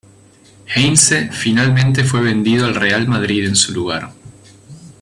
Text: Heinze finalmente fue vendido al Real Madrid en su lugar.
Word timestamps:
Heinze 0.73 1.29
finalmente 1.31 2.03
fue 2.03 2.21
vendido 2.23 2.65
al 2.65 2.73
Real 2.73 3.07
Madrid 3.07 3.45
en 3.47 3.55
su 3.55 3.71
lugar. 3.71 4.11